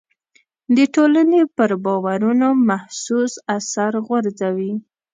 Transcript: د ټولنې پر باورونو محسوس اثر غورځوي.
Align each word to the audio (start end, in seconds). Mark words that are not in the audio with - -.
د 0.75 0.77
ټولنې 0.95 1.41
پر 1.55 1.71
باورونو 1.83 2.47
محسوس 2.69 3.33
اثر 3.57 3.91
غورځوي. 4.07 4.73